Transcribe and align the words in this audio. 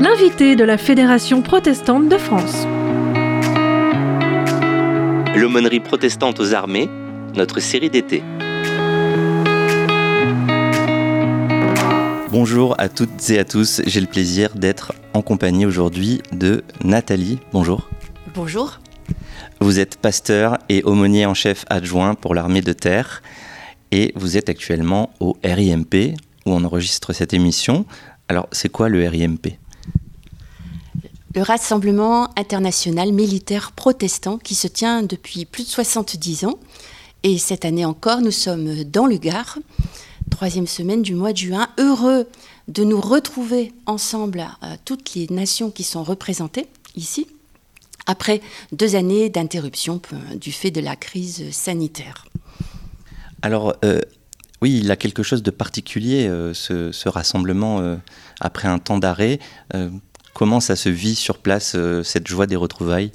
L'invité 0.00 0.56
de 0.56 0.64
la 0.64 0.78
Fédération 0.78 1.42
protestante 1.42 2.08
de 2.08 2.18
France. 2.18 2.66
L'aumônerie 5.36 5.80
protestante 5.80 6.40
aux 6.40 6.54
armées, 6.54 6.88
notre 7.34 7.60
série 7.60 7.90
d'été. 7.90 8.22
Bonjour 12.30 12.74
à 12.78 12.88
toutes 12.88 13.30
et 13.30 13.38
à 13.38 13.44
tous, 13.44 13.80
j'ai 13.86 14.00
le 14.00 14.06
plaisir 14.06 14.54
d'être 14.54 14.92
en 15.14 15.22
compagnie 15.22 15.64
aujourd'hui 15.64 16.20
de 16.32 16.64
Nathalie. 16.84 17.38
Bonjour. 17.52 17.88
Bonjour. 18.34 18.80
Vous 19.60 19.78
êtes 19.78 19.96
pasteur 19.96 20.58
et 20.68 20.82
aumônier 20.82 21.24
en 21.24 21.34
chef 21.34 21.64
adjoint 21.70 22.14
pour 22.14 22.34
l'armée 22.34 22.60
de 22.60 22.72
terre 22.72 23.22
et 23.92 24.12
vous 24.16 24.36
êtes 24.36 24.48
actuellement 24.48 25.10
au 25.20 25.36
RIMP 25.44 26.14
où 26.44 26.52
on 26.52 26.64
enregistre 26.64 27.12
cette 27.12 27.34
émission. 27.34 27.86
Alors 28.28 28.48
c'est 28.52 28.68
quoi 28.68 28.88
le 28.88 29.06
RIMP 29.06 29.58
le 31.34 31.42
Rassemblement 31.42 32.30
international 32.38 33.12
militaire 33.12 33.72
protestant 33.72 34.38
qui 34.38 34.54
se 34.54 34.68
tient 34.68 35.02
depuis 35.02 35.44
plus 35.44 35.64
de 35.64 35.68
70 35.68 36.46
ans. 36.46 36.58
Et 37.24 37.36
cette 37.36 37.66
année 37.66 37.84
encore, 37.84 38.22
nous 38.22 38.30
sommes 38.30 38.84
dans 38.84 39.04
le 39.04 39.18
Gard 39.18 39.58
troisième 40.30 40.66
semaine 40.66 41.02
du 41.02 41.14
mois 41.14 41.32
de 41.32 41.38
juin. 41.38 41.68
Heureux 41.78 42.26
de 42.68 42.84
nous 42.84 43.00
retrouver 43.00 43.72
ensemble, 43.86 44.46
euh, 44.62 44.76
toutes 44.84 45.14
les 45.14 45.26
nations 45.30 45.70
qui 45.70 45.82
sont 45.82 46.02
représentées 46.02 46.66
ici, 46.96 47.26
après 48.06 48.40
deux 48.72 48.96
années 48.96 49.30
d'interruption 49.30 50.00
euh, 50.12 50.34
du 50.36 50.52
fait 50.52 50.70
de 50.70 50.80
la 50.80 50.96
crise 50.96 51.50
sanitaire. 51.52 52.26
Alors, 53.46 53.76
euh, 53.84 54.00
oui, 54.60 54.80
il 54.82 54.90
a 54.90 54.96
quelque 54.96 55.22
chose 55.22 55.44
de 55.44 55.52
particulier, 55.52 56.28
ce, 56.52 57.08
rassemblement, 57.08 57.96
après 58.40 58.66
un 58.66 58.80
temps 58.80 58.98
d'arrêt. 58.98 59.38
comment 60.34 60.58
ça 60.58 60.74
se 60.74 60.88
vit 60.88 61.14
sur 61.14 61.38
place, 61.38 61.76
cette 62.02 62.26
joie 62.26 62.48
des 62.48 62.56
retrouvailles? 62.56 63.12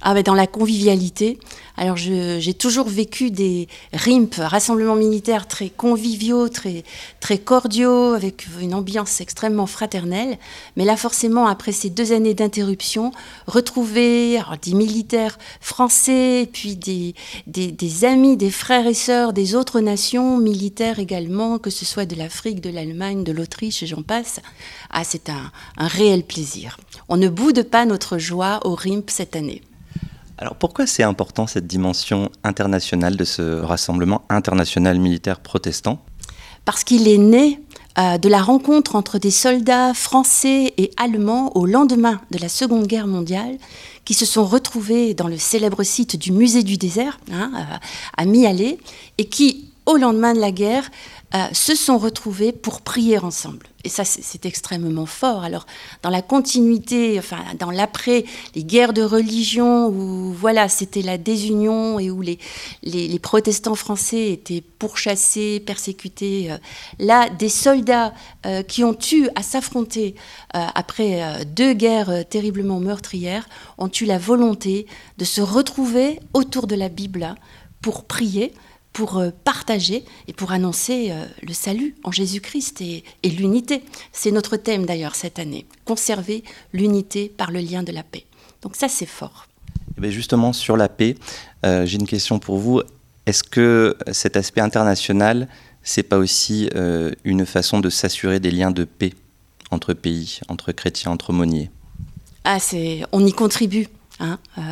Ah, 0.00 0.22
dans 0.22 0.32
la 0.32 0.46
convivialité. 0.46 1.38
Alors 1.78 1.96
j'ai 1.96 2.54
toujours 2.54 2.88
vécu 2.88 3.30
des 3.30 3.68
RIMP, 3.92 4.34
rassemblements 4.38 4.96
militaires 4.96 5.46
très 5.46 5.70
conviviaux, 5.70 6.48
très, 6.48 6.82
très 7.20 7.38
cordiaux, 7.38 8.14
avec 8.14 8.48
une 8.60 8.74
ambiance 8.74 9.20
extrêmement 9.20 9.68
fraternelle. 9.68 10.38
Mais 10.76 10.84
là 10.84 10.96
forcément, 10.96 11.46
après 11.46 11.70
ces 11.70 11.88
deux 11.88 12.12
années 12.12 12.34
d'interruption, 12.34 13.12
retrouver 13.46 14.40
des 14.60 14.74
militaires 14.74 15.38
français, 15.60 16.48
puis 16.52 16.74
des, 16.74 17.14
des, 17.46 18.04
amis, 18.04 18.36
des 18.36 18.50
frères 18.50 18.88
et 18.88 18.94
sœurs 18.94 19.32
des 19.32 19.54
autres 19.54 19.78
nations 19.78 20.36
militaires 20.36 20.98
également, 20.98 21.60
que 21.60 21.70
ce 21.70 21.84
soit 21.84 22.06
de 22.06 22.16
l'Afrique, 22.16 22.60
de 22.60 22.70
l'Allemagne, 22.70 23.22
de 23.22 23.30
l'Autriche, 23.30 23.84
et 23.84 23.86
j'en 23.86 24.02
passe, 24.02 24.40
ah, 24.90 25.04
c'est 25.04 25.28
un, 25.28 25.52
un 25.76 25.86
réel 25.86 26.24
plaisir. 26.24 26.76
On 27.08 27.16
ne 27.16 27.28
boude 27.28 27.62
pas 27.62 27.86
notre 27.86 28.18
joie 28.18 28.58
au 28.64 28.74
RIMP 28.74 29.10
cette 29.10 29.36
année. 29.36 29.62
Alors 30.38 30.54
pourquoi 30.54 30.86
c'est 30.86 31.02
important 31.02 31.46
cette 31.46 31.66
dimension 31.66 32.30
internationale 32.44 33.16
de 33.16 33.24
ce 33.24 33.60
rassemblement 33.60 34.22
international 34.28 34.98
militaire 34.98 35.40
protestant? 35.40 35.98
Parce 36.64 36.84
qu'il 36.84 37.08
est 37.08 37.18
né 37.18 37.60
euh, 37.98 38.18
de 38.18 38.28
la 38.28 38.40
rencontre 38.40 38.94
entre 38.94 39.18
des 39.18 39.32
soldats 39.32 39.94
français 39.94 40.72
et 40.76 40.92
allemands 40.96 41.56
au 41.56 41.66
lendemain 41.66 42.20
de 42.30 42.38
la 42.38 42.48
Seconde 42.48 42.86
Guerre 42.86 43.08
mondiale 43.08 43.58
qui 44.04 44.14
se 44.14 44.24
sont 44.24 44.44
retrouvés 44.44 45.12
dans 45.14 45.26
le 45.26 45.38
célèbre 45.38 45.82
site 45.82 46.16
du 46.16 46.30
musée 46.30 46.62
du 46.62 46.76
désert 46.76 47.18
hein, 47.32 47.50
euh, 47.56 47.76
à 48.16 48.24
Mialé 48.24 48.78
et 49.18 49.24
qui, 49.24 49.67
au 49.88 49.96
lendemain 49.96 50.34
de 50.34 50.38
la 50.38 50.50
guerre, 50.50 50.90
euh, 51.34 51.46
se 51.52 51.74
sont 51.74 51.96
retrouvés 51.96 52.52
pour 52.52 52.82
prier 52.82 53.18
ensemble. 53.18 53.66
Et 53.84 53.88
ça, 53.88 54.04
c'est 54.04 54.44
extrêmement 54.44 55.06
fort. 55.06 55.44
Alors, 55.44 55.66
dans 56.02 56.10
la 56.10 56.20
continuité, 56.20 57.18
enfin, 57.18 57.38
dans 57.58 57.70
l'après, 57.70 58.24
les 58.54 58.64
guerres 58.64 58.92
de 58.92 59.02
religion, 59.02 59.88
où 59.88 60.32
voilà, 60.32 60.68
c'était 60.68 61.00
la 61.00 61.16
désunion 61.16 61.98
et 61.98 62.10
où 62.10 62.20
les, 62.20 62.38
les, 62.82 63.18
protestants 63.18 63.76
français 63.76 64.30
étaient 64.32 64.62
pourchassés, 64.78 65.60
persécutés, 65.60 66.52
euh, 66.52 66.58
là, 66.98 67.30
des 67.30 67.48
soldats 67.48 68.12
euh, 68.44 68.62
qui 68.62 68.84
ont 68.84 68.96
eu 69.12 69.28
à 69.36 69.42
s'affronter 69.42 70.16
après 70.52 71.44
deux 71.44 71.72
guerres 71.72 72.28
terriblement 72.28 72.80
meurtrières, 72.80 73.48
ont 73.78 73.90
eu 74.00 74.04
la 74.04 74.18
volonté 74.18 74.86
de 75.16 75.24
se 75.24 75.40
retrouver 75.40 76.20
autour 76.34 76.66
de 76.66 76.74
la 76.74 76.88
Bible 76.88 77.34
pour 77.80 78.04
prier 78.04 78.52
pour 78.98 79.18
euh, 79.18 79.30
partager 79.44 80.04
et 80.26 80.32
pour 80.32 80.50
annoncer 80.50 81.12
euh, 81.12 81.24
le 81.46 81.52
salut 81.52 81.94
en 82.02 82.10
Jésus-Christ 82.10 82.80
et, 82.80 83.04
l'unité. 83.22 83.84
C'est 84.10 84.32
notre 84.32 84.56
thème 84.56 84.86
d'ailleurs 84.86 85.14
cette 85.14 85.38
année, 85.38 85.66
conserver 85.84 86.42
l'unité 86.72 87.28
par 87.28 87.52
le 87.52 87.60
lien 87.60 87.84
de 87.84 87.92
la 87.92 88.02
paix. 88.02 88.24
Donc 88.60 88.74
ça 88.74 88.88
c'est 88.88 89.06
fort. 89.06 89.46
Et 90.02 90.06
eh 90.06 90.10
justement 90.10 90.52
sur 90.52 90.76
la 90.76 90.88
paix, 90.88 91.14
euh, 91.64 91.86
j'ai 91.86 91.94
une 91.94 92.08
question 92.08 92.40
pour 92.40 92.58
vous. 92.58 92.82
Est-ce 93.26 93.44
que 93.44 93.96
cet 94.10 94.36
aspect 94.36 94.62
international, 94.62 95.46
c'est 95.84 96.02
pas 96.02 96.18
aussi 96.18 96.68
une 97.24 97.46
façon 97.46 97.78
de 97.78 97.90
s'assurer 97.90 98.40
des 98.40 98.50
liens 98.50 98.72
de 98.72 98.82
paix 98.82 99.12
entre 99.70 99.92
pays, 99.92 100.40
entre 100.48 100.72
chrétiens, 100.72 101.12
entre 101.12 101.30
aumôniers? 101.30 101.70
Ah, 102.44 102.58
on 103.12 103.24
y 103.24 103.32
contribue. 103.32 103.86
Hein, 104.20 104.38
euh, 104.58 104.62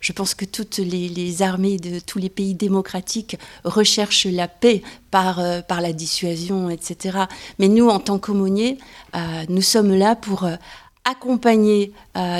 je 0.00 0.12
pense 0.12 0.34
que 0.34 0.44
toutes 0.44 0.76
les, 0.76 1.42
armées 1.42 1.78
de 1.78 2.00
tous 2.00 2.18
les 2.18 2.28
pays 2.28 2.54
démocratiques 2.54 3.38
recherchent 3.64 4.26
la 4.26 4.46
paix 4.46 4.82
par, 5.10 5.40
euh, 5.40 5.60
la 5.70 5.92
dissuasion, 5.92 6.68
etc. 6.68 7.18
Mais 7.58 7.68
nous, 7.68 7.88
en 7.88 7.98
tant 7.98 8.18
qu'aumôniers, 8.18 8.78
euh, 9.14 9.44
nous 9.48 9.62
sommes 9.62 9.94
là 9.94 10.16
pour 10.16 10.46
accompagner 11.06 11.92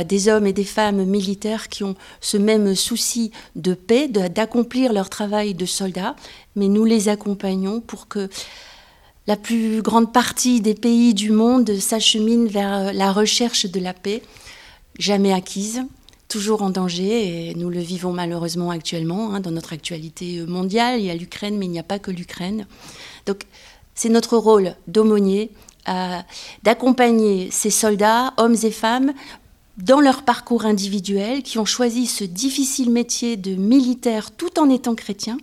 des 0.07 0.29
hommes 0.29 0.47
et 0.47 0.55
des 0.55 0.65
femmes 0.65 1.05
militaires 1.05 1.69
qui 1.69 1.85
ont 1.85 1.97
ce 2.23 2.39
même 2.39 2.75
souci 2.75 3.31
de 3.57 3.75
paix, 3.75 4.09
d'accomplir 4.09 4.95
leur 4.95 5.11
travail 5.11 5.53
de 5.53 5.67
soldats, 5.67 6.17
mais 6.57 6.69
nous 6.69 6.87
les 6.87 7.11
accompagnons 7.11 7.83
pour 7.83 8.09
que 8.09 8.31
la 9.27 9.37
plus 9.37 9.83
grande 9.83 10.15
partie 10.15 10.63
des 10.63 10.75
pays 10.75 11.13
du 11.13 11.31
monde 11.31 11.79
s'achemine 11.79 12.47
vers 12.47 12.95
la 12.95 13.13
recherche 13.13 13.67
de 13.67 13.81
la 13.81 13.93
paix, 13.93 14.23
jamais 14.99 15.35
acquise, 15.35 15.83
toujours 16.35 16.63
en 16.63 16.71
danger 16.71 17.51
et 17.51 17.55
nous 17.55 17.71
le 17.71 17.79
vivons 17.79 18.13
malheureusement 18.13 18.71
actuellement 18.71 19.33
hein, 19.33 19.39
dans 19.39 19.53
notre 19.53 19.73
actualité 19.73 20.45
mondiale. 20.45 20.99
Il 20.99 21.07
y 21.07 21.11
a 21.11 21.15
l'Ukraine, 21.15 21.57
mais 21.57 21.67
il 21.67 21.71
n'y 21.71 21.79
a 21.79 21.85
pas 21.85 22.01
que 22.01 22.11
l'Ukraine. 22.11 22.67
Donc 23.25 23.47
c'est 23.95 24.09
notre 24.09 24.37
rôle 24.37 24.75
d'aumônier 24.89 25.53
euh, 25.89 26.19
d'accompagner 26.65 27.51
ces 27.53 27.71
soldats, 27.71 28.35
hommes 28.37 28.57
et 28.65 28.73
femmes, 28.73 29.13
dans 29.77 30.01
leur 30.01 30.25
parcours 30.25 30.65
individuel, 30.65 31.45
qui 31.45 31.61
ont 31.61 31.65
choisi 31.65 32.07
ce 32.07 32.25
difficile 32.25 32.91
métier 32.91 33.37
de 33.37 33.55
militaire 33.55 34.33
tout 34.33 34.59
en 34.59 34.69
étant 34.71 34.97
chrétiens 34.97 35.39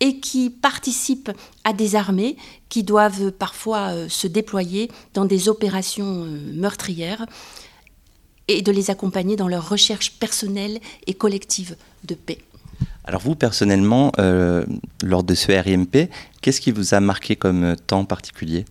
et 0.00 0.20
qui 0.20 0.50
participent 0.50 1.30
à 1.64 1.72
des 1.72 1.96
armées 1.96 2.36
qui 2.68 2.82
doivent 2.82 3.32
parfois 3.32 3.92
euh, 3.92 4.08
se 4.10 4.26
déployer 4.26 4.90
dans 5.14 5.24
des 5.24 5.48
opérations 5.48 6.24
euh, 6.24 6.52
meurtrières 6.52 7.24
et 8.48 8.62
de 8.62 8.72
les 8.72 8.90
accompagner 8.90 9.36
dans 9.36 9.48
leur 9.48 9.68
recherche 9.68 10.12
personnelle 10.12 10.78
et 11.06 11.14
collective 11.14 11.76
de 12.04 12.14
paix. 12.14 12.38
Alors 13.04 13.20
vous, 13.20 13.36
personnellement, 13.36 14.12
euh, 14.18 14.64
lors 15.02 15.22
de 15.22 15.34
ce 15.34 15.52
RIMP, 15.52 16.10
qu'est-ce 16.40 16.60
qui 16.60 16.72
vous 16.72 16.94
a 16.94 17.00
marqué 17.00 17.36
comme 17.36 17.76
temps 17.86 18.04
particulier? 18.04 18.64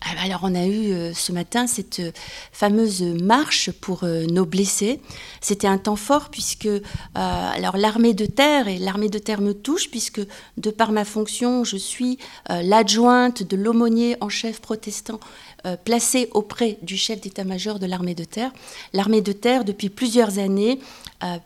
Alors 0.00 0.40
on 0.42 0.54
a 0.54 0.66
eu 0.66 0.92
euh, 0.92 1.12
ce 1.14 1.32
matin 1.32 1.66
cette 1.66 2.00
euh, 2.00 2.10
fameuse 2.52 3.02
marche 3.02 3.70
pour 3.70 4.04
nos 4.04 4.44
blessés. 4.44 5.00
C'était 5.40 5.66
un 5.66 5.78
temps 5.78 5.96
fort 5.96 6.30
puisque 6.30 6.68
alors 7.14 7.76
l'armée 7.76 8.14
de 8.14 8.26
terre 8.26 8.68
et 8.68 8.78
l'armée 8.78 9.08
de 9.08 9.18
terre 9.18 9.40
me 9.40 9.52
touche 9.52 9.90
puisque 9.90 10.20
de 10.56 10.70
par 10.70 10.92
ma 10.92 11.04
fonction 11.04 11.64
je 11.64 11.76
suis 11.76 12.18
l'adjointe 12.48 13.42
de 13.42 13.56
l'aumônier 13.56 14.16
en 14.20 14.28
chef 14.28 14.60
protestant 14.60 15.20
euh, 15.66 15.76
placé 15.76 16.30
auprès 16.32 16.78
du 16.80 16.96
chef 16.96 17.20
d'état-major 17.20 17.78
de 17.78 17.84
l'armée 17.84 18.14
de 18.14 18.24
terre. 18.24 18.50
L'armée 18.94 19.20
de 19.20 19.32
terre, 19.32 19.66
depuis 19.66 19.90
plusieurs 19.90 20.38
années, 20.38 20.78
euh, 21.22 21.36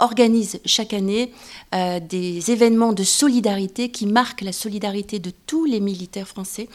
organise 0.00 0.58
chaque 0.64 0.92
année 0.92 1.32
euh, 1.72 2.00
des 2.00 2.50
événements 2.50 2.92
de 2.92 3.04
solidarité 3.04 3.92
qui 3.92 4.06
marquent 4.06 4.40
la 4.40 4.50
solidarité 4.50 5.20
de 5.20 5.30
tous 5.46 5.66
les 5.66 5.78
militaires 5.78 6.26
français 6.26 6.68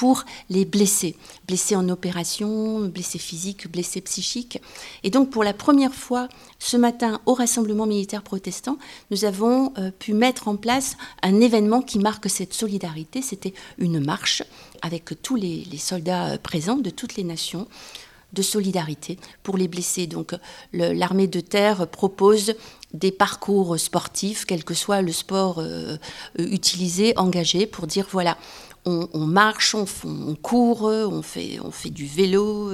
pour 0.00 0.24
les 0.48 0.64
blessés, 0.64 1.14
blessés 1.46 1.76
en 1.76 1.86
opération, 1.90 2.80
blessés 2.88 3.18
physiques, 3.18 3.70
blessés 3.70 4.00
psychiques. 4.00 4.58
Et 5.02 5.10
donc 5.10 5.28
pour 5.28 5.44
la 5.44 5.52
première 5.52 5.92
fois 5.92 6.30
ce 6.58 6.78
matin 6.78 7.20
au 7.26 7.34
Rassemblement 7.34 7.84
militaire 7.84 8.22
protestant, 8.22 8.78
nous 9.10 9.26
avons 9.26 9.74
euh, 9.76 9.90
pu 9.90 10.14
mettre 10.14 10.48
en 10.48 10.56
place 10.56 10.96
un 11.22 11.42
événement 11.42 11.82
qui 11.82 11.98
marque 11.98 12.30
cette 12.30 12.54
solidarité. 12.54 13.20
C'était 13.20 13.52
une 13.76 14.02
marche 14.02 14.42
avec 14.80 15.20
tous 15.20 15.36
les, 15.36 15.66
soldats 15.76 16.28
euh, 16.30 16.38
présents 16.38 16.78
de 16.78 16.88
toutes 16.88 17.16
les 17.16 17.24
nations 17.24 17.68
de 18.32 18.40
solidarité 18.40 19.18
pour 19.42 19.58
les 19.58 19.68
blessés. 19.68 20.06
Donc 20.06 20.34
l'armée 20.72 21.26
de 21.26 21.40
terre 21.40 21.86
propose 21.88 22.54
des 22.94 23.12
parcours 23.12 23.78
sportifs, 23.78 24.44
quel 24.46 24.64
que 24.64 24.74
soit 24.74 25.02
le 25.02 25.12
sport 25.12 25.58
euh, 25.58 25.96
utilisé, 26.38 27.12
engagé, 27.16 27.66
pour 27.66 27.86
dire 27.86 28.06
voilà, 28.10 28.36
on, 28.84 29.26
marche, 29.26 29.74
on, 29.74 29.84
on, 30.04 30.34
court, 30.34 30.82
on 30.82 31.22
fait, 31.22 31.58
on 31.62 31.70
fait 31.70 31.90
du 31.90 32.06
vélo 32.06 32.70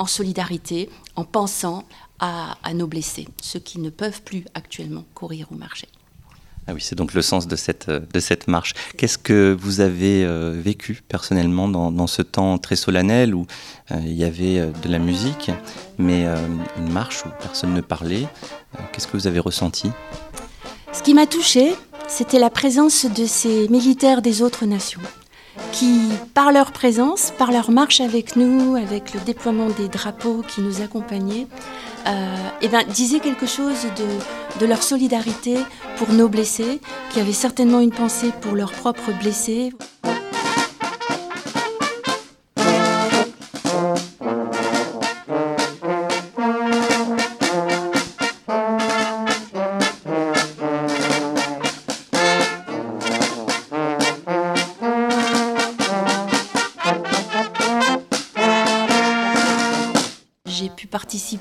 en 0.00 0.06
solidarité, 0.06 0.88
en 1.14 1.24
pensant 1.24 1.84
à, 2.20 2.74
nos 2.74 2.86
blessés, 2.86 3.28
ceux 3.42 3.58
qui 3.58 3.78
ne 3.78 3.90
peuvent 3.90 4.22
plus 4.22 4.44
actuellement 4.54 5.04
courir 5.14 5.48
ou 5.50 5.56
marcher. 5.56 5.88
Ah 6.66 6.72
oui, 6.74 6.80
c'est 6.80 6.94
donc 6.94 7.14
le 7.14 7.22
sens 7.22 7.48
de 7.48 7.56
cette, 7.56 7.90
de 7.90 8.20
cette 8.20 8.46
marche. 8.46 8.74
Qu'est-ce 8.96 9.18
que 9.18 9.56
vous 9.58 9.80
avez 9.80 10.24
euh, 10.24 10.58
vécu 10.62 11.02
personnellement 11.08 11.68
dans, 11.68 12.06
ce 12.06 12.22
temps 12.22 12.58
très 12.58 12.76
solennel 12.76 13.34
où 13.34 13.46
euh, 13.90 13.96
il 14.04 14.12
y 14.12 14.24
avait 14.24 14.58
euh, 14.58 14.70
de 14.82 14.88
la 14.88 14.98
musique, 14.98 15.50
mais 15.98 16.26
une 16.78 16.92
marche 16.92 17.24
où 17.24 17.28
personne 17.40 17.74
ne 17.74 17.80
parlait 17.80 18.26
Qu'est-ce 18.92 19.06
que 19.06 19.16
vous 19.16 19.26
avez 19.26 19.40
ressenti? 19.40 19.90
Ce 20.92 21.02
qui 21.02 21.14
m'a 21.14 21.26
touchée, 21.26 21.74
c'était 22.08 22.38
la 22.38 22.50
présence 22.50 23.06
de 23.06 23.24
ces 23.24 23.68
militaires 23.68 24.22
des 24.22 24.42
autres 24.42 24.66
nations 24.66 25.00
qui, 25.72 26.08
par 26.34 26.52
leur 26.52 26.72
présence, 26.72 27.32
par 27.38 27.50
leur 27.50 27.70
marche 27.70 28.00
avec 28.00 28.36
nous, 28.36 28.76
avec 28.76 29.14
le 29.14 29.20
déploiement 29.20 29.68
des 29.68 29.88
drapeaux 29.88 30.42
qui 30.46 30.60
nous 30.60 30.80
accompagnaient, 30.82 31.46
euh, 32.06 32.36
eh 32.62 32.68
ben, 32.68 32.84
disaient 32.88 33.20
quelque 33.20 33.46
chose 33.46 33.84
de, 33.96 34.60
de, 34.60 34.66
leur 34.66 34.82
solidarité 34.82 35.56
pour 35.96 36.12
nos 36.12 36.28
blessés, 36.28 36.80
qui 37.10 37.20
avaient 37.20 37.32
certainement 37.32 37.80
une 37.80 37.90
pensée 37.90 38.32
pour 38.40 38.54
leurs 38.54 38.72
propres 38.72 39.12
blessés. 39.20 39.72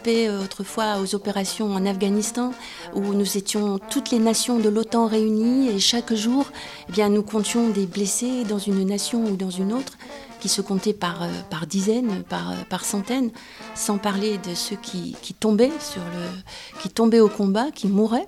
Euh, 0.07 0.43
autrefois 0.43 0.99
aux 1.01 1.15
opérations 1.15 1.73
en 1.73 1.85
Afghanistan, 1.85 2.51
où 2.93 3.01
nous 3.01 3.37
étions 3.37 3.79
toutes 3.89 4.11
les 4.11 4.19
nations 4.19 4.59
de 4.59 4.69
l'OTAN 4.69 5.07
réunies 5.07 5.69
et 5.69 5.79
chaque 5.79 6.13
jour, 6.13 6.45
eh 6.87 6.91
bien, 6.91 7.09
nous 7.09 7.23
comptions 7.23 7.69
des 7.69 7.85
blessés 7.85 8.43
dans 8.43 8.59
une 8.59 8.85
nation 8.85 9.23
ou 9.23 9.35
dans 9.35 9.49
une 9.49 9.73
autre 9.73 9.97
qui 10.39 10.47
se 10.47 10.61
comptaient 10.61 10.93
par, 10.93 11.23
euh, 11.23 11.65
dizaines, 11.67 12.23
par, 12.23 12.51
euh, 12.51 12.55
par 12.69 12.85
centaines, 12.85 13.31
sans 13.75 13.97
parler 13.97 14.37
de 14.37 14.53
ceux 14.53 14.77
qui 14.77 15.15
tombaient 15.33 17.19
au 17.19 17.29
combat, 17.29 17.71
qui 17.71 17.87
mouraient. 17.87 18.27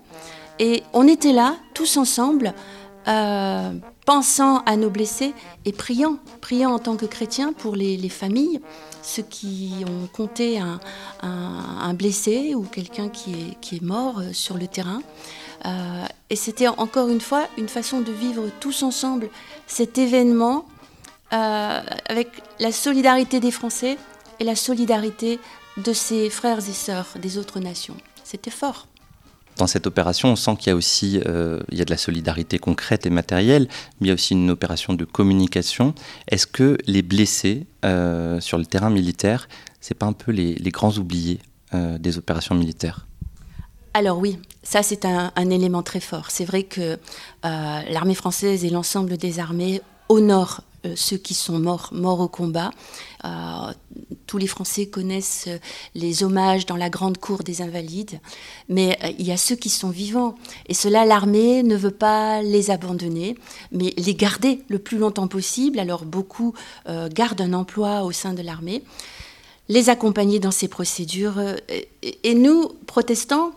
Et 0.60 0.84
on 0.94 1.08
était 1.08 1.34
là, 1.34 1.56
tous 1.74 1.98
ensemble, 1.98 2.54
pensant 4.06 4.60
à 4.66 4.76
nos 4.76 4.90
blessés 4.90 5.34
et 5.66 5.72
priant, 5.72 6.18
priant 6.42 6.74
en 6.74 6.80
tant 6.80 6.96
que 6.96 7.06
chrétiens 7.06 7.54
pour 7.54 7.76
les, 7.76 7.98
les 7.98 8.10
familles, 8.10 8.60
ceux 9.02 9.24
qui 9.24 9.74
ont 9.88 10.08
compté 10.08 10.60
un, 10.60 11.94
blessé 11.94 12.56
ou 12.56 12.64
quelqu'un 12.64 13.10
qui 13.10 13.32
est, 13.34 13.60
qui 13.60 13.76
est, 13.78 13.82
mort 13.82 14.20
euh, 14.20 14.32
sur 14.32 14.58
le 14.58 14.68
terrain. 14.68 15.02
Euh, 15.66 16.06
et 16.30 16.36
c'était 16.36 16.68
encore 16.68 17.10
une 17.10 17.20
fois 17.20 17.48
une 17.58 17.68
façon 17.68 18.00
de 18.00 18.12
vivre 18.12 18.46
tous 18.60 18.82
ensemble 18.82 19.30
cet 19.68 19.98
événement 19.98 20.66
euh, 21.34 21.82
avec 22.08 22.30
la 22.60 22.72
solidarité 22.72 23.40
des 23.40 23.52
Français 23.52 23.98
et 24.40 24.44
la 24.44 24.56
solidarité 24.56 25.40
de 25.78 25.94
ses 25.94 26.30
frères 26.30 26.60
et 26.60 26.74
sœurs 26.74 27.08
des 27.18 27.38
autres 27.38 27.60
nations. 27.60 27.98
C'était 28.24 28.52
fort 28.52 28.88
dans 29.62 29.68
cette 29.68 29.86
opération, 29.86 30.30
on 30.30 30.36
sent 30.36 30.56
qu'il 30.58 30.72
y 30.72 30.74
a 30.74 30.76
aussi 30.76 31.22
euh, 31.28 31.60
il 31.72 31.78
y 31.78 31.82
a 31.84 31.86
de 31.86 31.92
la 31.92 31.98
solidarité 31.98 32.58
concrète 32.58 33.06
et 33.06 33.12
matérielle, 33.12 33.68
mais 34.00 34.08
il 34.08 34.10
y 34.10 34.12
a 34.12 34.16
aussi 34.16 34.34
une 34.34 34.50
opération 34.50 34.96
de 34.96 35.06
communication. 35.06 35.94
Est-ce 36.28 36.48
que 36.48 36.80
les 36.88 37.04
blessés 37.04 37.68
euh, 37.86 38.40
sur 38.40 38.58
le 38.58 38.66
terrain 38.66 38.90
militaire, 38.90 39.48
c'est 39.80 39.94
pas 39.94 40.08
un 40.08 40.14
peu 40.14 40.32
les, 40.32 40.56
grands 40.72 40.98
oubliés 40.98 41.40
euh, 41.76 42.00
des 42.00 42.18
opérations 42.18 42.56
militaires? 42.56 43.06
Alors 43.94 44.18
oui, 44.18 44.40
ça 44.64 44.82
c'est 44.82 45.06
un, 45.06 45.32
élément 45.52 45.84
très 45.84 46.00
fort. 46.00 46.32
C'est 46.32 46.46
vrai 46.46 46.64
que 46.64 46.98
l'armée 47.44 48.16
française 48.16 48.66
et 48.66 48.72
l'ensemble 48.72 49.16
des 49.18 49.40
armées 49.40 49.82
honorent 50.10 50.62
ceux 50.96 51.18
qui 51.18 51.34
sont 51.34 51.60
morts, 51.60 51.90
morts 51.92 52.20
au 52.20 52.28
combat. 52.28 52.72
Euh, 53.26 53.30
tous 54.28 54.38
les 54.38 54.48
Français 54.48 54.88
connaissent 54.88 55.46
euh, 55.48 55.58
les 55.96 56.24
hommages 56.24 56.66
dans 56.66 56.76
la 56.76 56.90
grande 56.90 57.18
cour 57.18 57.44
des 57.44 57.62
invalides, 57.62 58.20
mais 58.70 58.98
il 59.20 59.26
y 59.26 59.32
a 59.32 59.38
ceux 59.38 59.56
qui 59.56 59.70
sont 59.70 59.90
vivants. 59.90 60.36
Et 60.68 60.74
cela, 60.74 61.06
l'armée 61.06 61.64
ne 61.64 61.76
veut 61.76 61.92
pas 61.92 62.42
les 62.42 62.72
abandonner, 62.72 63.36
mais 63.72 63.94
les 63.98 64.16
garder 64.16 64.64
le 64.70 64.80
plus 64.80 64.98
longtemps 64.98 65.28
possible. 65.28 65.80
Alors 65.80 66.06
beaucoup 66.06 66.54
gardent 67.14 67.42
un 67.42 67.54
emploi 67.54 68.04
au 68.04 68.12
sein 68.12 68.34
de 68.34 68.42
l'armée 68.42 68.84
les 69.70 69.90
accompagner 69.90 70.40
dans 70.40 70.52
ces 70.52 70.68
procédures. 70.68 71.40
Et 72.02 72.34
nous, 72.34 72.70
protestants, 72.88 73.52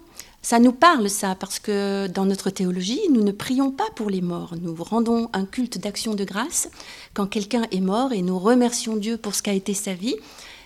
ça 0.45 0.59
nous 0.59 0.73
parle, 0.73 1.09
ça, 1.09 1.35
parce 1.35 1.59
que 1.59 2.07
dans 2.07 2.27
notre 2.27 2.51
théologie, 2.51 3.01
nous 3.11 3.25
ne 3.25 3.33
prions 3.33 3.71
pas 3.71 3.89
pour 3.97 4.11
les 4.11 4.21
morts. 4.21 4.53
Nous 4.61 4.77
rendons 4.79 5.31
un 5.33 5.47
culte 5.47 5.79
d'action 5.79 6.15
de 6.15 6.23
grâce 6.23 6.69
quand 7.15 7.27
quelqu'un 7.27 7.63
est 7.71 7.81
mort 7.81 8.13
et 8.13 8.21
nous 8.21 8.39
remercions 8.39 8.97
Dieu 8.97 9.17
pour 9.17 9.35
ce 9.35 9.43
qu'a 9.43 9.55
été 9.55 9.73
sa 9.73 9.95
vie. 9.95 10.17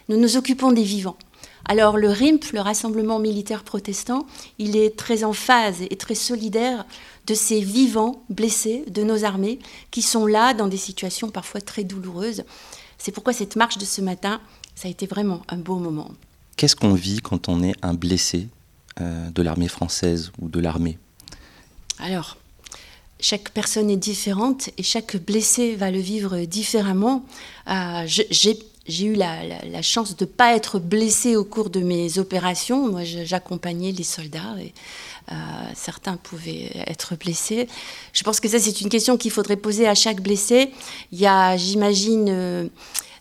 Nous 0.08 0.16
nous 0.16 0.36
occupons 0.36 0.72
des 0.72 0.82
vivants. 0.82 1.16
Alors 1.64 1.96
le 1.96 2.08
RIMP, 2.08 2.52
le 2.54 2.60
Rassemblement 2.60 3.20
militaire 3.20 3.62
protestant, 3.62 4.26
il 4.58 4.76
est 4.76 4.96
très 4.96 5.22
en 5.22 5.32
phase 5.32 5.82
et 5.88 5.96
très 5.96 6.16
solidaire 6.16 6.84
de 7.28 7.34
ces 7.34 7.60
vivants 7.60 8.24
blessés 8.30 8.84
de 8.88 9.04
nos 9.04 9.22
armées 9.22 9.60
qui 9.92 10.02
sont 10.02 10.26
là 10.26 10.54
dans 10.54 10.66
des 10.66 10.76
situations 10.76 11.30
parfois 11.30 11.60
très 11.60 11.84
douloureuses. 11.84 12.42
C'est 12.98 13.12
pourquoi 13.12 13.32
cette 13.32 13.54
marche 13.54 13.78
de 13.78 13.84
ce 13.84 14.00
matin, 14.00 14.40
ça 14.74 14.88
a 14.88 14.90
été 14.90 15.06
vraiment 15.06 15.42
un 15.48 15.58
beau 15.58 15.76
moment. 15.76 16.10
Qu'est-ce 16.56 16.74
qu'on 16.74 16.94
vit 16.94 17.20
quand 17.20 17.48
on 17.48 17.62
est 17.62 17.74
un 17.82 17.94
blessé 17.94 18.48
de 19.00 19.42
l'armée 19.42 19.68
française 19.68 20.32
ou 20.40 20.48
de 20.48 20.60
l'armée 20.60 20.98
Alors, 21.98 22.36
chaque 23.20 23.50
personne 23.50 23.90
est 23.90 23.96
différente 23.96 24.70
et 24.78 24.82
chaque 24.82 25.16
blessé 25.16 25.74
va 25.74 25.90
le 25.90 25.98
vivre 25.98 26.38
différemment. 26.44 27.24
Euh, 27.68 28.04
j'ai 28.06 29.04
eu 29.04 29.14
la, 29.14 29.82
chance 29.82 30.16
de 30.16 30.24
ne 30.24 30.30
pas 30.30 30.54
être 30.54 30.78
blessé 30.78 31.34
au 31.34 31.44
cours 31.44 31.68
de 31.68 31.80
mes 31.80 32.18
opérations. 32.18 32.88
Moi, 32.88 33.02
j'accompagnais 33.02 33.90
les 33.90 34.04
soldats 34.04 34.54
et 34.60 34.72
euh, 35.32 35.34
certains 35.74 36.16
pouvaient 36.16 36.70
être 36.86 37.16
blessés. 37.16 37.68
Je 38.12 38.22
pense 38.22 38.38
que 38.38 38.48
ça, 38.48 38.60
c'est 38.60 38.80
une 38.80 38.88
question 38.88 39.16
qu'il 39.16 39.32
faudrait 39.32 39.56
poser 39.56 39.88
à 39.88 39.96
chaque 39.96 40.20
blessé. 40.20 40.70
Il 41.10 41.18
y 41.18 41.26
a, 41.26 41.56
j'imagine, 41.56 42.70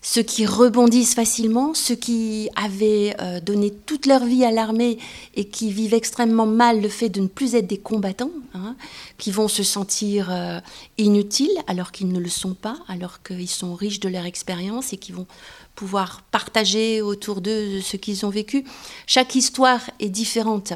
ceux 0.01 0.21
qui 0.21 0.45
rebondissent 0.45 1.15
facilement, 1.15 1.73
ceux 1.73 1.95
qui 1.95 2.49
avaient 2.55 3.15
euh, 3.21 3.39
donné 3.39 3.71
toute 3.71 4.05
leur 4.05 4.23
vie 4.25 4.45
à 4.45 4.51
l'armée 4.51 4.97
et 5.35 5.45
qui 5.45 5.71
vivent 5.71 5.93
extrêmement 5.93 6.45
mal 6.45 6.81
le 6.81 6.89
fait 6.89 7.09
de 7.09 7.21
ne 7.21 7.27
plus 7.27 7.55
être 7.55 7.67
des 7.67 7.77
combattants, 7.77 8.31
hein, 8.53 8.75
qui 9.17 9.31
vont 9.31 9.47
se 9.47 9.63
sentir 9.63 10.29
euh, 10.31 10.59
inutiles 10.97 11.57
alors 11.67 11.91
qu'ils 11.91 12.11
ne 12.11 12.19
le 12.19 12.29
sont 12.29 12.53
pas, 12.53 12.77
alors 12.87 13.21
qu'ils 13.23 13.49
sont 13.49 13.75
riches 13.75 13.99
de 13.99 14.09
leur 14.09 14.25
expérience 14.25 14.93
et 14.93 14.97
qui 14.97 15.11
vont 15.11 15.27
pouvoir 15.75 16.23
partager 16.31 17.01
autour 17.01 17.41
d'eux 17.41 17.81
ce 17.81 17.97
qu'ils 17.97 18.25
ont 18.25 18.29
vécu. 18.29 18.63
Chaque 19.05 19.35
histoire 19.35 19.81
est 19.99 20.09
différente. 20.09 20.73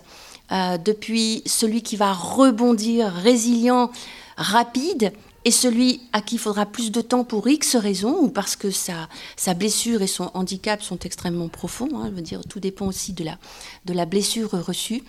Euh, 0.51 0.77
depuis 0.77 1.43
celui 1.45 1.81
qui 1.81 1.95
va 1.95 2.11
rebondir, 2.11 3.11
résilient, 3.13 3.89
rapide, 4.35 5.13
et 5.43 5.51
celui 5.51 6.01
à 6.13 6.21
qui 6.21 6.36
il 6.36 6.39
faudra 6.39 6.65
plus 6.65 6.91
de 6.91 7.01
temps 7.01 7.24
pour 7.24 7.48
X 7.48 7.75
raisons, 7.75 8.17
ou 8.19 8.29
parce 8.29 8.55
que 8.55 8.71
sa, 8.71 9.10
sa 9.36 9.53
blessure 9.53 10.01
et 10.01 10.07
son 10.07 10.31
handicap 10.33 10.81
sont 10.81 11.00
extrêmement 11.00 11.50
profonds, 11.50 11.89
hein, 11.95 12.07
je 12.10 12.15
veux 12.15 12.21
dire, 12.21 12.41
tout 12.48 12.60
dépend 12.60 12.88
aussi 12.88 13.13
de 13.13 13.24
la, 13.24 13.38
de 13.86 13.93
la 13.93 14.05
blessure 14.05 14.51
reçue. 14.51 15.03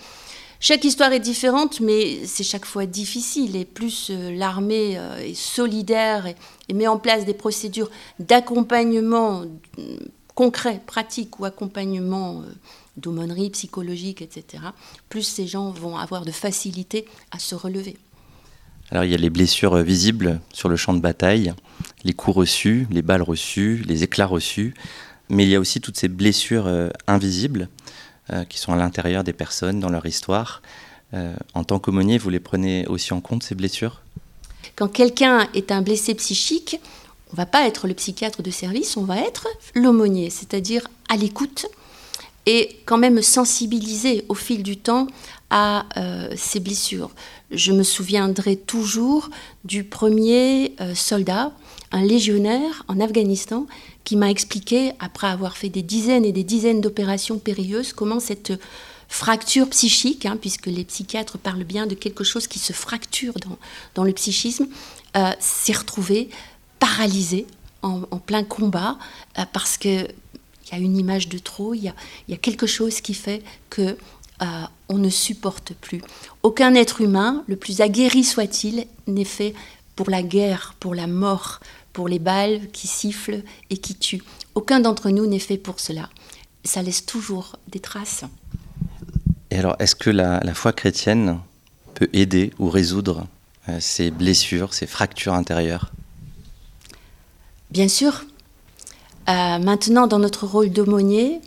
Chaque 0.64 0.84
histoire 0.84 1.12
est 1.12 1.18
différente, 1.18 1.80
mais 1.80 2.24
c'est 2.24 2.44
chaque 2.44 2.66
fois 2.66 2.86
difficile. 2.86 3.56
Et 3.56 3.64
plus 3.64 4.10
euh, 4.10 4.30
l'armée 4.30 4.96
euh, 4.96 5.18
est 5.18 5.34
solidaire 5.34 6.26
et, 6.26 6.36
met 6.72 6.86
en 6.86 6.98
place 6.98 7.24
des 7.24 7.34
procédures 7.34 7.90
d'accompagnement 8.20 9.42
euh, 9.42 9.96
concret, 10.36 10.80
pratique 10.86 11.40
ou 11.40 11.46
accompagnement 11.46 12.44
d'aumônerie 12.96 13.50
psychologique, 13.50 14.22
etc., 14.22 14.62
plus 15.08 15.24
ces 15.24 15.48
gens 15.48 15.72
vont 15.72 15.96
avoir 15.96 16.24
de 16.24 16.30
facilité 16.30 17.06
à 17.32 17.40
se 17.40 17.56
relever. 17.56 17.96
Alors 18.92 19.04
il 19.04 19.10
y 19.10 19.14
a 19.14 19.16
les 19.16 19.30
blessures 19.30 19.76
visibles 19.78 20.38
sur 20.52 20.68
le 20.68 20.76
champ 20.76 20.92
de 20.92 21.00
bataille, 21.00 21.54
les 22.04 22.12
coups 22.12 22.36
reçus, 22.36 22.86
les 22.90 23.00
balles 23.00 23.22
reçues, 23.22 23.82
les 23.88 24.02
éclats 24.02 24.26
reçus, 24.26 24.74
mais 25.30 25.44
il 25.44 25.48
y 25.48 25.56
a 25.56 25.60
aussi 25.60 25.80
toutes 25.80 25.96
ces 25.96 26.08
blessures 26.08 26.66
euh, 26.66 26.90
invisibles 27.06 27.70
euh, 28.30 28.44
qui 28.44 28.58
sont 28.58 28.70
à 28.74 28.76
l'intérieur 28.76 29.24
des 29.24 29.32
personnes 29.32 29.80
dans 29.80 29.88
leur 29.88 30.04
histoire. 30.04 30.60
Euh, 31.14 31.34
en 31.54 31.64
tant 31.64 31.78
qu'aumônier, 31.78 32.18
vous 32.18 32.28
les 32.28 32.38
prenez 32.38 32.86
aussi 32.86 33.14
en 33.14 33.22
compte 33.22 33.42
ces 33.42 33.54
blessures? 33.54 34.02
Quand 34.76 34.88
quelqu'un 34.88 35.48
est 35.54 35.72
un 35.72 35.80
blessé 35.80 36.14
psychique, 36.14 36.78
on 37.32 37.36
va 37.36 37.46
pas 37.46 37.66
être 37.66 37.88
le 37.88 37.94
psychiatre 37.94 38.42
de 38.42 38.50
service, 38.50 38.98
on 38.98 39.04
va 39.04 39.16
être 39.20 39.48
l'aumônier, 39.74 40.28
c'est-à-dire 40.28 40.86
à 41.08 41.16
l'écoute 41.16 41.64
et 42.44 42.80
quand 42.84 42.98
même 42.98 43.22
sensibiliser 43.22 44.24
au 44.28 44.34
fil 44.34 44.62
du 44.62 44.76
temps 44.76 45.06
à 45.52 45.86
ces 46.34 46.60
blessures. 46.60 47.10
Je 47.52 47.72
me 47.72 47.82
souviendrai 47.82 48.56
toujours 48.56 49.28
du 49.64 49.84
premier 49.84 50.74
euh, 50.80 50.94
soldat 50.94 51.52
un 51.92 52.02
légionnaire 52.02 52.84
en 52.88 52.98
Afghanistan 52.98 53.66
qui 54.04 54.16
m'a 54.16 54.30
expliqué, 54.30 54.92
après 54.98 55.26
avoir 55.26 55.58
fait 55.58 55.68
des 55.68 55.82
dizaines 55.82 56.24
et 56.24 56.32
des 56.32 56.42
dizaines 56.42 56.80
d'opérations 56.80 57.38
périlleuses, 57.38 57.92
comment 57.92 58.18
cette 58.18 58.54
fracture 59.08 59.68
psychique, 59.68 60.24
hein, 60.24 60.38
puisque 60.40 60.66
les 60.66 60.84
psychiatres 60.84 61.36
parlent 61.36 61.64
bien 61.64 61.86
de 61.86 61.94
quelque 61.94 62.24
chose 62.24 62.46
qui 62.46 62.58
se 62.58 62.72
fracture 62.72 63.34
dans, 63.94 64.04
le 64.04 64.12
psychisme, 64.14 64.66
euh, 65.18 65.30
s'est 65.38 65.74
retrouvé 65.74 66.30
paralysé 66.78 67.46
en, 67.82 68.00
plein 68.18 68.42
combat 68.42 68.96
euh, 69.38 69.42
parce 69.52 69.76
qu'il 69.76 70.08
y 70.72 70.74
a 70.74 70.78
une 70.78 70.96
image 70.96 71.28
de 71.28 71.36
trop, 71.36 71.74
il 71.74 71.82
y 71.82 71.88
a, 71.88 72.36
quelque 72.38 72.66
chose 72.66 73.02
qui 73.02 73.12
fait 73.12 73.42
que 73.68 73.98
euh, 74.40 74.46
on 74.88 74.98
ne 74.98 75.10
supporte 75.10 75.74
plus. 75.74 76.00
Aucun 76.42 76.74
être 76.74 77.00
humain, 77.00 77.44
le 77.46 77.56
plus 77.56 77.80
aguerri 77.80 78.24
soit-il, 78.24 78.86
n'est 79.06 79.24
fait 79.24 79.54
pour 79.94 80.10
la 80.10 80.22
guerre, 80.22 80.74
pour 80.80 80.94
la 80.94 81.06
mort, 81.06 81.60
pour 81.92 82.08
les 82.08 82.18
balles 82.18 82.68
qui 82.72 82.86
sifflent 82.86 83.42
et 83.70 83.76
qui 83.76 83.94
tuent. 83.94 84.22
Aucun 84.54 84.80
d'entre 84.80 85.10
nous 85.10 85.26
n'est 85.26 85.38
fait 85.38 85.58
pour 85.58 85.80
cela. 85.80 86.08
Ça 86.64 86.82
laisse 86.82 87.04
toujours 87.04 87.56
des 87.68 87.80
traces. 87.80 88.24
Et 89.50 89.58
alors, 89.58 89.76
est-ce 89.78 89.94
que 89.94 90.10
la, 90.10 90.40
foi 90.54 90.72
chrétienne 90.72 91.38
peut 91.94 92.08
aider 92.12 92.52
ou 92.58 92.70
résoudre 92.70 93.26
euh, 93.68 93.78
ces 93.80 94.10
blessures, 94.10 94.72
ces 94.72 94.86
fractures 94.86 95.34
intérieures? 95.34 95.92
Bien 97.70 97.88
sûr. 97.88 98.24
Euh, 99.28 99.58
maintenant, 99.58 100.06
dans 100.06 100.18
notre 100.18 100.46
rôle 100.46 100.70
d'aumônier, 100.70 101.40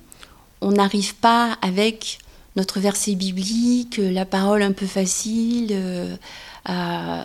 on 0.62 0.72
n'arrive 0.72 1.15
pas 1.15 1.58
avec 1.62 2.20
notre 2.55 2.79
verset 2.79 3.15
biblique, 3.15 3.97
la 3.97 4.25
parole 4.25 4.62
un 4.62 4.71
peu 4.71 4.85
facile. 4.85 5.69
Euh, 5.71 7.24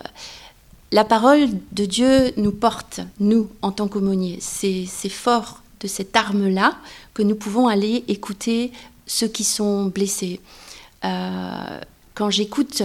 la 0.91 1.05
parole 1.05 1.47
de 1.71 1.85
Dieu 1.85 2.33
nous 2.37 2.51
porte, 2.51 2.99
nous, 3.19 3.49
en 3.61 3.71
tant 3.71 3.87
qu'aumôniers. 3.87 4.39
C'est 4.41 4.85
fort 5.09 5.61
de 5.79 5.87
cette 5.87 6.15
arme-là 6.15 6.75
que 7.13 7.23
nous 7.23 7.35
pouvons 7.35 7.67
aller 7.67 8.03
écouter 8.07 8.71
ceux 9.05 9.27
qui 9.27 9.43
sont 9.43 9.85
blessés. 9.85 10.41
Euh, 11.05 11.79
quand 12.13 12.29
j'écoute 12.29 12.83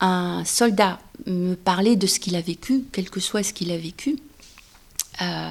un 0.00 0.44
soldat 0.44 0.98
me 1.26 1.54
parler 1.54 1.96
de 1.96 2.06
ce 2.06 2.18
qu'il 2.18 2.34
a 2.34 2.40
vécu, 2.40 2.84
quel 2.92 3.08
que 3.10 3.20
soit 3.20 3.42
ce 3.42 3.52
qu'il 3.52 3.70
a 3.70 3.78
vécu, 3.78 4.16
euh, 5.22 5.50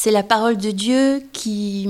c'est 0.00 0.10
la 0.10 0.22
parole 0.22 0.56
de 0.56 0.70
Dieu 0.70 1.22
qui... 1.34 1.84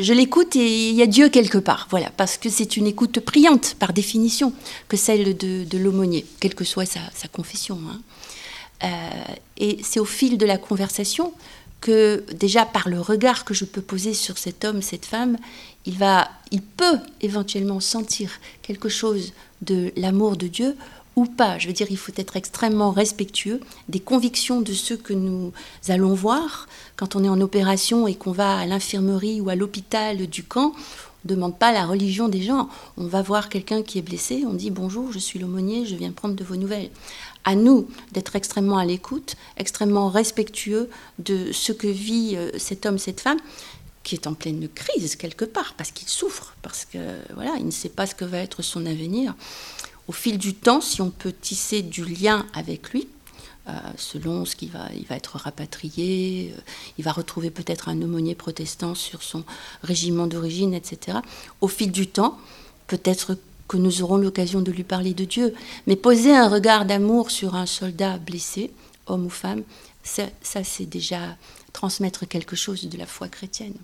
Je 0.00 0.12
l'écoute 0.12 0.54
et 0.54 0.90
il 0.90 0.94
y 0.94 1.02
a 1.02 1.08
Dieu 1.08 1.28
quelque 1.28 1.58
part, 1.58 1.88
voilà, 1.90 2.08
parce 2.16 2.36
que 2.36 2.48
c'est 2.48 2.76
une 2.76 2.86
écoute 2.86 3.18
priante 3.18 3.74
par 3.80 3.92
définition 3.92 4.52
que 4.86 4.96
celle 4.96 5.36
de, 5.36 5.76
l'aumônier, 5.76 6.24
quelle 6.38 6.54
que 6.54 6.62
soit 6.62 6.86
sa, 6.86 7.00
confession. 7.32 7.80
Hein. 7.90 8.00
Euh, 8.84 9.34
et 9.56 9.78
c'est 9.82 9.98
au 9.98 10.04
fil 10.04 10.38
de 10.38 10.46
la 10.46 10.56
conversation 10.56 11.32
que 11.80 12.22
déjà 12.32 12.64
par 12.64 12.88
le 12.88 13.00
regard 13.00 13.44
que 13.44 13.54
je 13.54 13.64
peux 13.64 13.82
poser 13.82 14.14
sur 14.14 14.38
cet 14.38 14.64
homme, 14.64 14.80
cette 14.80 15.04
femme, 15.04 15.36
il, 15.84 15.98
va, 15.98 16.30
il 16.52 16.62
peut 16.62 17.00
éventuellement 17.22 17.80
sentir 17.80 18.38
quelque 18.62 18.88
chose 18.88 19.32
de 19.62 19.92
l'amour 19.96 20.36
de 20.36 20.46
Dieu 20.46 20.76
ou 21.16 21.24
pas. 21.24 21.58
Je 21.58 21.66
veux 21.66 21.72
dire, 21.72 21.86
il 21.90 21.96
faut 21.96 22.12
être 22.16 22.36
extrêmement 22.36 22.90
respectueux 22.90 23.60
des 23.88 24.00
convictions 24.00 24.60
de 24.60 24.72
ceux 24.74 24.98
que 24.98 25.14
nous 25.14 25.52
allons 25.88 26.14
voir. 26.14 26.68
Quand 26.96 27.16
on 27.16 27.24
est 27.24 27.28
en 27.28 27.40
opération 27.40 28.06
et 28.06 28.14
qu'on 28.14 28.32
va 28.32 28.58
à 28.58 28.66
l'infirmerie 28.66 29.40
ou 29.40 29.48
à 29.48 29.54
l'hôpital 29.54 30.26
du 30.26 30.44
camp, 30.44 30.74
on 30.74 31.28
ne 31.28 31.34
demande 31.34 31.58
pas 31.58 31.72
la 31.72 31.86
religion 31.86 32.28
des 32.28 32.42
gens. 32.42 32.68
On 32.98 33.06
va 33.06 33.22
voir 33.22 33.48
quelqu'un 33.48 33.82
qui 33.82 33.98
est 33.98 34.02
blessé, 34.02 34.44
on 34.46 34.52
dit 34.52 34.70
bonjour, 34.70 35.10
je 35.10 35.18
suis 35.18 35.38
l'aumônier, 35.38 35.86
je 35.86 35.96
viens 35.96 36.12
prendre 36.12 36.36
de 36.36 36.44
vos 36.44 36.56
nouvelles. 36.56 36.90
À 37.44 37.54
nous 37.54 37.88
d'être 38.12 38.36
extrêmement 38.36 38.76
à 38.76 38.84
l'écoute, 38.84 39.36
extrêmement 39.56 40.10
respectueux 40.10 40.90
de 41.18 41.50
ce 41.52 41.72
que 41.72 41.86
vit 41.86 42.34
euh, 42.36 42.50
cet 42.58 42.86
homme, 42.86 42.98
cette 42.98 43.20
femme 43.20 43.38
qui 44.02 44.14
est 44.14 44.28
en 44.28 44.34
pleine 44.34 44.68
crise 44.68 45.16
quelque 45.16 45.44
part, 45.44 45.74
parce 45.76 45.90
qu'il 45.90 46.06
souffre, 46.06 46.54
parce 46.62 46.84
que 46.84 46.98
voilà, 47.34 47.54
il 47.58 47.66
ne 47.66 47.72
sait 47.72 47.88
pas 47.88 48.06
ce 48.06 48.14
que 48.14 48.24
va 48.24 48.38
être 48.38 48.62
son 48.62 48.86
avenir 48.86 49.34
au 50.08 50.12
fil 50.12 50.38
du 50.38 50.54
temps, 50.54 50.80
si 50.80 51.02
on 51.02 51.10
peut 51.10 51.32
tisser 51.32 51.82
du 51.82 52.04
lien 52.04 52.46
avec 52.54 52.90
lui, 52.90 53.08
euh, 53.68 53.72
selon 53.96 54.44
ce 54.44 54.54
qu'il 54.54 54.70
va, 54.70 54.88
il 54.94 55.04
va 55.06 55.16
être 55.16 55.38
rapatrié, 55.38 56.54
euh, 56.56 56.60
il 56.98 57.04
va 57.04 57.10
retrouver 57.10 57.50
peut-être 57.50 57.88
un 57.88 58.00
aumônier 58.00 58.36
protestant 58.36 58.94
sur 58.94 59.24
son 59.24 59.42
régiment 59.82 60.28
d'origine, 60.28 60.72
etc. 60.72 61.18
Au 61.60 61.66
fil 61.66 61.90
du 61.90 62.06
temps, 62.06 62.38
peut-être 62.86 63.36
que 63.66 63.76
nous 63.76 64.02
aurons 64.02 64.18
l'occasion 64.18 64.60
de 64.60 64.70
lui 64.70 64.84
parler 64.84 65.14
de 65.14 65.24
Dieu, 65.24 65.52
mais 65.88 65.96
poser 65.96 66.36
un 66.36 66.48
regard 66.48 66.84
d'amour 66.84 67.32
sur 67.32 67.56
un 67.56 67.66
soldat 67.66 68.18
blessé, 68.18 68.70
homme 69.08 69.26
ou 69.26 69.30
femme, 69.30 69.64
ça, 70.04 70.28
c'est 70.62 70.86
déjà 70.86 71.36
transmettre 71.72 72.28
quelque 72.28 72.54
chose 72.54 72.88
de 72.88 72.96
la 72.96 73.06
foi 73.06 73.26
chrétienne. 73.26 73.74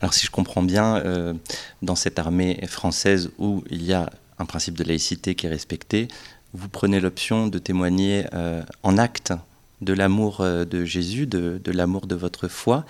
Alors 0.00 0.14
si 0.14 0.24
je 0.24 0.30
comprends 0.30 0.62
bien, 0.62 0.96
euh, 0.96 1.34
dans 1.82 1.96
cette 1.96 2.18
armée 2.18 2.58
française 2.66 3.30
où 3.38 3.62
il 3.68 3.84
y 3.84 3.92
a 3.92 4.10
un 4.38 4.44
principe 4.44 4.76
de 4.76 4.84
laïcité 4.84 5.34
qui 5.34 5.46
est 5.46 5.50
respecté, 5.50 6.08
vous 6.54 6.68
prenez 6.68 7.00
l'option 7.00 7.46
de 7.46 7.58
témoigner 7.58 8.26
euh, 8.32 8.62
en 8.82 8.96
acte 8.98 9.32
de 9.80 9.92
l'amour 9.92 10.40
euh, 10.40 10.64
de 10.64 10.84
Jésus, 10.84 11.26
de, 11.26 11.60
l'amour 11.70 12.06
de 12.06 12.14
votre 12.14 12.48
foi. 12.48 12.84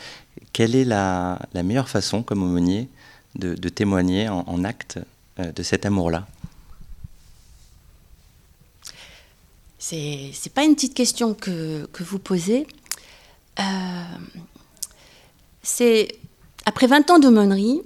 Quelle 0.53 0.75
est 0.75 0.85
la, 0.85 1.39
meilleure 1.55 1.89
façon, 1.89 2.23
comme 2.23 2.43
aumônier, 2.43 2.89
de, 3.35 3.55
témoigner 3.69 4.29
en, 4.29 4.65
acte 4.65 4.99
euh, 5.39 5.53
de 5.53 5.63
cet 5.63 5.87
amour-là? 5.87 6.27
C'est 9.79 9.97
n'est 9.97 10.53
pas 10.55 10.65
une 10.65 10.75
petite 10.75 10.95
question 10.95 11.35
que, 11.35 11.89
vous 12.01 12.19
posez. 12.19 12.67
après 16.65 16.87
20 16.87 17.11
ans 17.11 17.19
d'aumônerie, 17.19 17.83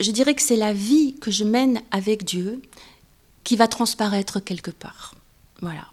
je 0.00 0.10
dirais 0.10 0.34
que 0.34 0.42
c'est 0.42 0.56
la 0.56 0.72
vie 0.72 1.14
que 1.20 1.30
je 1.30 1.44
mène 1.44 1.82
avec 1.90 2.24
Dieu 2.24 2.60
qui 3.44 3.56
va 3.56 3.68
transparaître 3.68 4.40
quelque 4.40 4.70
part. 4.70 5.14
Voilà. 5.60 5.86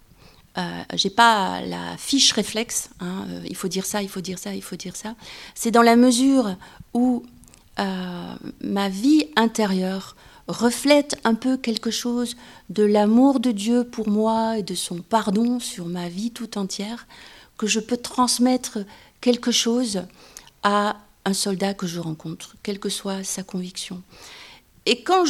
Euh, 0.58 0.82
j'ai 0.94 1.10
pas 1.10 1.62
la 1.62 1.96
fiche 1.96 2.32
réflexe, 2.32 2.90
hein, 3.00 3.24
euh, 3.28 3.40
il 3.48 3.56
faut 3.56 3.68
dire 3.68 3.86
ça, 3.86 4.02
il 4.02 4.08
faut 4.08 4.20
dire 4.20 4.38
ça, 4.38 4.54
il 4.54 4.62
faut 4.62 4.76
dire 4.76 4.96
ça. 4.96 5.14
C'est 5.54 5.70
dans 5.70 5.82
la 5.82 5.96
mesure 5.96 6.56
où 6.92 7.24
euh, 7.78 8.34
ma 8.60 8.88
vie 8.90 9.28
intérieure 9.36 10.14
reflète 10.48 11.18
un 11.24 11.34
peu 11.34 11.56
quelque 11.56 11.90
chose 11.90 12.36
de 12.68 12.82
l'amour 12.82 13.40
de 13.40 13.50
Dieu 13.50 13.84
pour 13.84 14.08
moi 14.08 14.58
et 14.58 14.62
de 14.62 14.74
son 14.74 14.98
pardon 14.98 15.58
sur 15.58 15.86
ma 15.86 16.10
vie 16.10 16.32
tout 16.32 16.58
entière, 16.58 17.06
que 17.56 17.66
je 17.66 17.80
peux 17.80 17.96
transmettre 17.96 18.78
quelque 19.22 19.52
chose 19.52 20.02
à 20.62 20.96
un 21.24 21.32
soldat 21.32 21.72
que 21.72 21.86
je 21.86 22.00
rencontre, 22.00 22.56
quelle 22.62 22.78
que 22.78 22.88
soit 22.90 23.24
sa 23.24 23.42
conviction. 23.42 24.02
Et 24.84 25.02
quand 25.02 25.24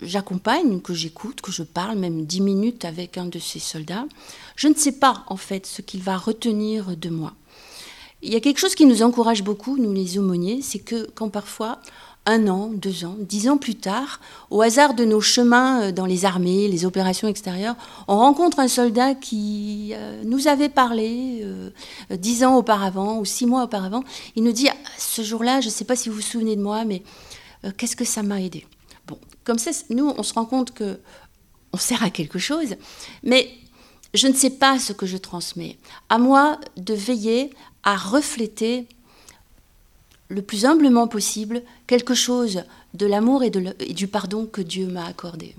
j'accompagne, 0.00 0.80
que 0.80 0.94
j'écoute, 0.94 1.40
que 1.40 1.52
je 1.52 1.62
parle 1.62 1.98
même 1.98 2.24
dix 2.24 2.40
minutes 2.40 2.84
avec 2.84 3.18
un 3.18 3.26
de 3.26 3.38
ces 3.38 3.58
soldats, 3.58 4.06
je 4.56 4.68
ne 4.68 4.74
sais 4.74 4.92
pas 4.92 5.24
en 5.26 5.36
fait 5.36 5.66
ce 5.66 5.82
qu'il 5.82 6.02
va 6.02 6.16
retenir 6.16 6.96
de 6.96 7.10
moi. 7.10 7.34
Il 8.22 8.32
y 8.32 8.36
a 8.36 8.40
quelque 8.40 8.58
chose 8.58 8.74
qui 8.74 8.86
nous 8.86 9.02
encourage 9.02 9.44
beaucoup, 9.44 9.76
nous 9.76 9.92
les 9.92 10.18
aumôniers, 10.18 10.60
c'est 10.62 10.80
que 10.80 11.08
quand 11.14 11.28
parfois 11.28 11.78
un 12.26 12.46
an, 12.48 12.70
deux 12.74 13.04
ans, 13.04 13.16
dix 13.18 13.48
ans 13.48 13.56
plus 13.56 13.76
tard, 13.76 14.20
au 14.50 14.60
hasard 14.60 14.94
de 14.94 15.04
nos 15.04 15.20
chemins 15.20 15.82
euh, 15.82 15.92
dans 15.92 16.04
les 16.04 16.24
armées, 16.24 16.68
les 16.68 16.84
opérations 16.84 17.26
extérieures, 17.26 17.76
on 18.06 18.18
rencontre 18.18 18.60
un 18.60 18.68
soldat 18.68 19.14
qui 19.14 19.92
euh, 19.94 20.22
nous 20.24 20.46
avait 20.46 20.68
parlé 20.68 21.40
euh, 21.42 21.70
dix 22.10 22.44
ans 22.44 22.56
auparavant 22.56 23.18
ou 23.18 23.24
six 23.24 23.46
mois 23.46 23.64
auparavant. 23.64 24.04
Il 24.36 24.42
nous 24.42 24.52
dit, 24.52 24.68
ah, 24.68 24.76
ce 24.98 25.22
jour-là, 25.22 25.60
je 25.60 25.66
ne 25.68 25.72
sais 25.72 25.84
pas 25.84 25.96
si 25.96 26.08
vous 26.08 26.16
vous 26.16 26.20
souvenez 26.20 26.56
de 26.56 26.62
moi, 26.62 26.84
mais 26.84 27.02
qu'est-ce 27.76 27.96
que 27.96 28.04
ça 28.04 28.22
m'a 28.22 28.40
aidé? 28.40 28.66
Bon, 29.06 29.18
comme 29.44 29.58
ça, 29.58 29.70
nous, 29.90 30.12
on 30.16 30.22
se 30.22 30.34
rend 30.34 30.44
compte 30.44 30.72
que 30.72 30.98
on 31.72 31.76
sert 31.76 32.02
à 32.02 32.10
quelque 32.10 32.38
chose, 32.38 32.76
mais 33.22 33.50
je 34.14 34.26
ne 34.26 34.32
sais 34.32 34.50
pas 34.50 34.78
ce 34.78 34.92
que 34.92 35.06
je 35.06 35.16
transmets. 35.16 35.76
À 36.08 36.18
moi 36.18 36.58
de 36.76 36.94
veiller 36.94 37.50
à 37.82 37.96
refléter 37.96 38.86
le 40.28 40.42
plus 40.42 40.64
humblement 40.64 41.08
possible 41.08 41.62
quelque 41.86 42.14
chose 42.14 42.62
de 42.94 43.06
l'amour 43.06 43.42
et, 43.42 43.50
du 43.50 44.08
pardon 44.08 44.46
que 44.46 44.60
Dieu 44.60 44.86
m'a 44.86 45.06
accordé. 45.06 45.54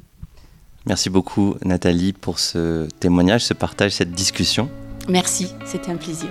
Merci 0.86 1.10
beaucoup 1.10 1.56
Nathalie 1.64 2.14
pour 2.14 2.40
ce 2.40 2.88
témoignage, 3.00 3.46
ce 3.46 3.54
partage, 3.54 3.94
cette 3.94 4.12
discussion. 4.12 4.70
Merci, 5.08 5.48
c'était 5.66 5.92
un 5.92 5.98
plaisir. 5.98 6.30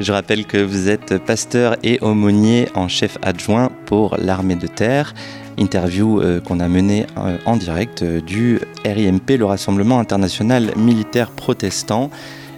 Je 0.00 0.12
rappelle 0.12 0.46
que 0.46 0.58
vous 0.58 0.88
êtes 0.88 1.18
pasteur 1.18 1.76
et 1.82 1.98
aumônier 2.00 2.68
en 2.74 2.88
chef 2.88 3.18
adjoint 3.22 3.70
pour 3.86 4.16
l'armée 4.18 4.56
de 4.56 4.66
terre. 4.66 5.14
Interview 5.58 6.20
euh, 6.20 6.40
qu'on 6.40 6.58
a 6.60 6.68
menée 6.68 7.06
euh, 7.18 7.36
en 7.44 7.56
direct 7.56 8.02
euh, 8.02 8.20
du 8.20 8.60
RIMP, 8.84 9.36
le 9.36 9.44
Rassemblement 9.44 9.98
international 9.98 10.72
militaire 10.76 11.30
protestant. 11.30 12.10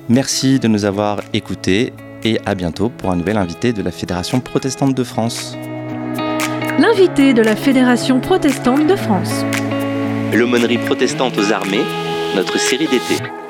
Merci 0.09 0.61
de 0.61 0.69
nous 0.69 0.85
avoir 0.85 1.21
écoutés 1.33 1.93
et 2.23 2.39
à 2.47 2.55
bientôt 2.55 2.91
pour 2.91 3.11
un 3.11 3.17
nouvel 3.17 3.39
invité 3.39 3.73
de 3.73 3.83
la 3.83 3.91
Fédération 3.91 4.41
protestante 4.41 4.95
de 4.95 5.05
France. 5.05 5.57
L'invité 6.79 7.35
de 7.35 7.43
la 7.43 7.57
Fédération 7.57 8.21
protestante 8.21 8.87
de 8.87 8.97
France. 8.97 9.45
L'aumônerie 10.33 10.79
protestante 10.79 11.37
aux 11.39 11.53
armées, 11.53 11.85
notre 12.37 12.59
série 12.59 12.87
d'été. 12.87 13.42